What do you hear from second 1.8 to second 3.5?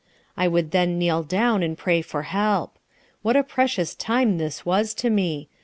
for help. What a